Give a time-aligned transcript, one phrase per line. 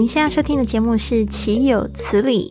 [0.00, 2.50] 您现在收听的节目是《岂有此理》。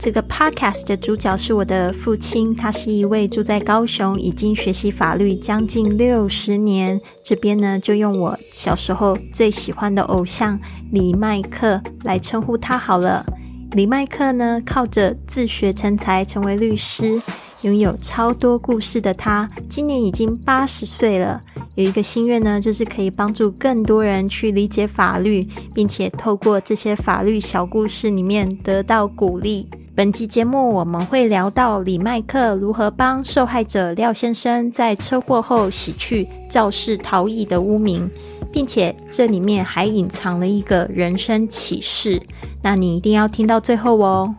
[0.00, 7.00] 这个 podcast 的主角是我的父亲，他是一位住在高雄，已经学习法律将近六十年。
[7.24, 10.58] 这边呢，就用我小时候最喜欢的偶像
[10.90, 13.24] 李麦克来称呼他好了。
[13.70, 17.22] 李麦克呢，靠着自学成才，成为律师。
[17.62, 21.40] 拥有超多故事的他，今年已经八十岁了。
[21.78, 25.40] 有一个心愿呢，就是可以帮助更多人去理解法律，
[25.76, 29.68] 并且透过这些法律小故事里面得到鼓励。
[29.94, 38.10] 本期节目我们会聊到李麦克如何帮受害者廖先生在车祸后洗去肇事逃逸的污名，
[38.52, 42.20] 并且这里面还隐藏了一个人生启示。
[42.60, 44.34] 那你一定要听到最后哦。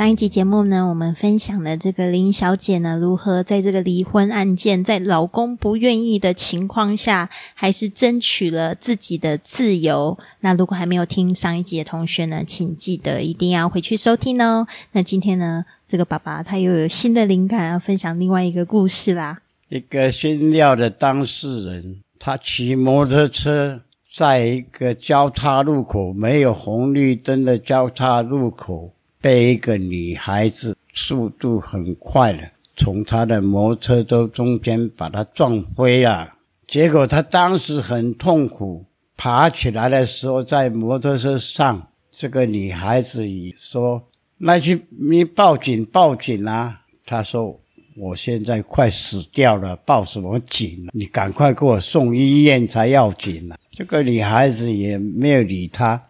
[0.00, 10.18] 上一集节目呢，我们分享了这个林小姐呢，如何在这个离婚案件，在老公不愿意的情况下，还是争取了自己的自由。
[10.40, 14.66] 那如果还没有听上一集的同学呢，请记得一定要回去收听哦。
[14.92, 19.42] 那今天呢，这个爸爸他又有新的灵感，要分享另外一个故事啦。
[19.68, 23.82] 一个新料的当事人，他骑摩托车
[24.16, 28.94] 在一个交叉路口，没有红绿灯的交叉路口。
[29.20, 36.32] 被一个女孩子速度很快的从他的摩托车中间把他撞飞了，
[36.66, 38.84] 结果他当时很痛苦，
[39.16, 43.22] 爬起来的时候在摩托车上，这个女孩子
[43.56, 44.02] 说
[44.38, 47.60] ：“那去你报警报警啊！”他说
[47.98, 50.88] ：“我现在快死掉了，报什么警？
[50.92, 56.00] 你赶快给我送医院才要紧呢。”这个女孩子也没有理他。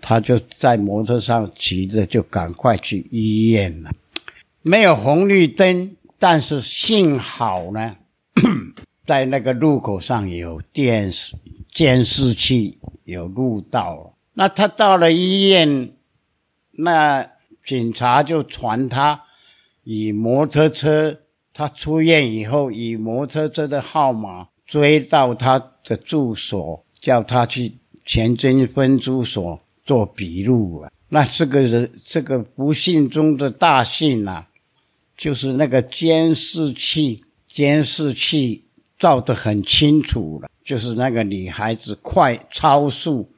[0.00, 3.90] 他就在摩托上骑着，就赶快去医院了。
[4.62, 7.96] 没有红绿灯，但是幸好呢，
[9.06, 11.34] 在那个路口上有电视
[11.72, 14.14] 监视器，有录到。
[14.34, 15.92] 那他到了医院，
[16.72, 17.28] 那
[17.64, 19.22] 警察就传他
[19.84, 21.20] 以摩托车，
[21.52, 29.60] 他出院以后以摩托车的号码追到他的住所，叫他去前军分租所。
[29.88, 34.44] 做笔录啊，那这个人这个不幸中的大幸呐，
[35.16, 38.64] 就是那个监视器，监视器
[38.98, 43.30] 照得很清楚了，就是那个女孩子快超速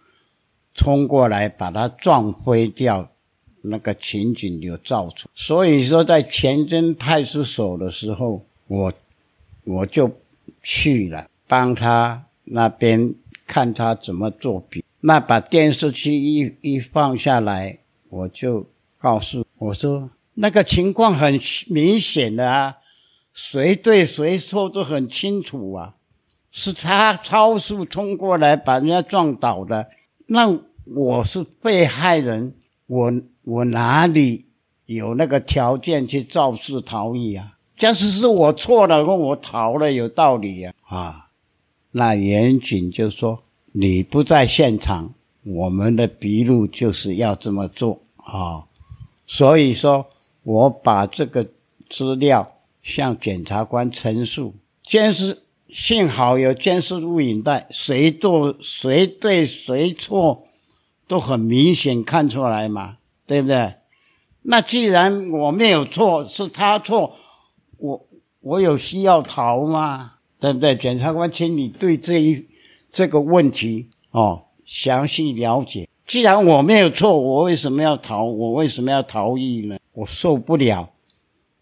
[0.75, 3.09] 冲过来把他撞飞掉，
[3.63, 5.29] 那个情景就照出。
[5.33, 8.93] 所以说，在前镇派出所的时候，我
[9.63, 10.11] 我就
[10.65, 13.15] 去了，帮他那边
[13.47, 14.83] 看他怎么做笔。
[15.03, 17.79] 那把电视机一一放下来，
[18.11, 18.69] 我就
[18.99, 22.77] 告诉我说，那个情况很明显的啊，
[23.33, 25.95] 谁对谁错都很清楚啊，
[26.51, 29.89] 是他超速冲过来把人家撞倒的，
[30.27, 30.59] 那
[30.95, 32.55] 我是被害人，
[32.87, 33.13] 我
[33.45, 34.47] 我哪里
[34.85, 37.57] 有那个条件去肇事逃逸啊？
[37.79, 40.75] 假使是我错了，问我逃了有道理呀？
[40.83, 41.31] 啊，
[41.93, 43.45] 那严谨就说。
[43.73, 45.15] 你不在现场，
[45.47, 48.67] 我们的笔录就是要这么做啊。
[49.27, 50.07] 所以说，
[50.43, 51.47] 我把这个
[51.89, 60.45] 资料向检察官陈述，监视幸好有监视录影带，谁做谁对谁错，
[61.07, 63.75] 都很明显看出来嘛，对不对？
[64.43, 67.15] 那既然我没有错，是他错，
[67.77, 68.09] 我
[68.41, 70.15] 我有需要逃吗？
[70.41, 70.75] 对不对？
[70.75, 72.50] 检察官，请你对这一。
[72.93, 75.89] 这个问题哦，详细了解。
[76.07, 78.25] 既然我没有错，我为什么要逃？
[78.25, 79.79] 我为什么要逃逸呢？
[79.93, 80.91] 我受不了。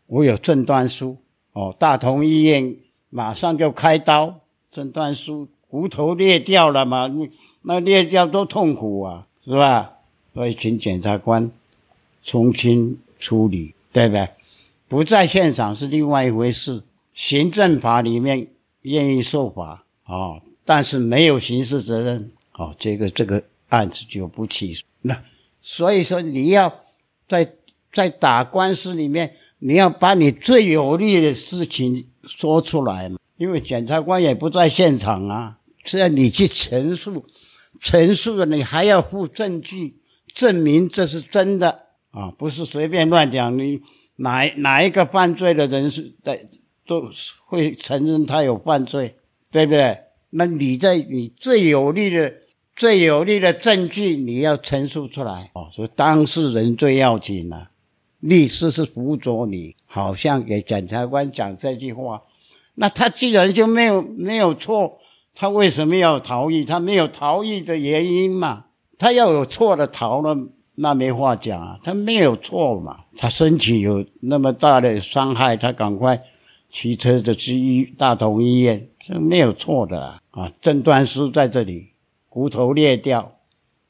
[0.06, 1.16] 我有诊断书
[1.52, 2.74] 哦，大同医院
[3.10, 4.40] 马上就开刀。
[4.70, 7.10] 诊断书，骨头裂掉了嘛？
[7.62, 9.92] 那裂掉多痛苦啊，是吧？
[10.32, 11.50] 所以请检察官
[12.22, 14.28] 重新处理，对不对？
[14.88, 16.82] 不在现场是另外一回事。
[17.12, 18.48] 行政法里面
[18.82, 20.40] 愿意受罚啊。
[20.68, 24.84] 但是没有刑事责任，哦，这个这个案子就不起诉。
[25.00, 25.18] 那
[25.62, 26.82] 所以说，你要
[27.26, 27.54] 在
[27.90, 33.18] 在打官司里面，你要把你最有利的事情说出来嘛。
[33.38, 35.56] 因为检察官也不在现场啊，
[35.86, 37.24] 是要你去陈述，
[37.80, 39.96] 陈述了你还要附证据
[40.34, 43.56] 证明这是真的啊，不是随便乱讲。
[43.58, 43.80] 你
[44.16, 46.46] 哪哪一个犯罪的人是在
[46.86, 47.08] 都
[47.46, 49.16] 会承认他有犯罪，
[49.50, 49.96] 对不对？
[50.30, 52.34] 那你在你最有力的、
[52.76, 55.68] 最有力的证据，你要陈述出来哦。
[55.72, 57.70] 所以当事人最要紧了，
[58.20, 62.22] 律师是辅佐你，好像给检察官讲这句话。
[62.74, 64.98] 那他既然就没有没有错，
[65.34, 66.64] 他为什么要逃逸？
[66.64, 68.66] 他没有逃逸的原因嘛？
[68.98, 70.36] 他要有错的逃了，
[70.76, 71.76] 那没话讲啊。
[71.82, 72.98] 他没有错嘛？
[73.16, 76.22] 他身体有那么大的伤害，他赶快
[76.70, 80.20] 骑车子去医大同医院，这没有错的啦。
[80.32, 81.88] 啊，诊断书在这里，
[82.28, 83.38] 骨头裂掉，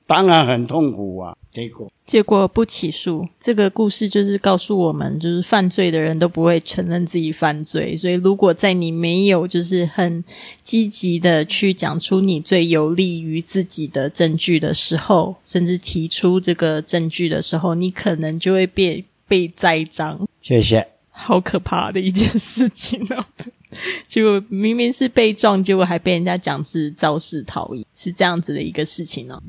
[0.06, 1.37] 当然很痛苦啊。
[1.50, 7.97] 结果结果不起诉，这个故事就是告诉我们，就是犯罪的人都不会承认自己犯罪。
[7.97, 10.23] 所以，如果在你没有就是很
[10.62, 20.29] 积极的去讲出你最有利于自己的证据的时候，甚至提出这个证据的时候，你可能就会被被栽赃。
[20.41, 20.87] 谢谢。
[21.11, 23.25] 好可怕的一件事情哦！
[24.09, 29.43] 结果明明是被撞，结果还被人家讲是肇事逃逸，是这样子的一个事情哦。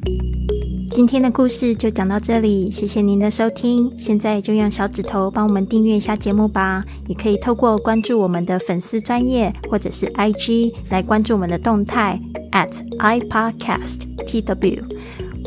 [0.92, 3.94] 今天的故事就讲到这里，谢谢您的收听。
[3.98, 12.20] 现在就用小指头帮我们订阅一下节目吧，也可以透过关注我们的粉丝专业或者是 IG 来关注我们的动态
[12.52, 14.84] at iPodcastTW。